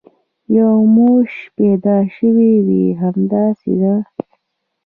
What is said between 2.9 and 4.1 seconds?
همداسې ده.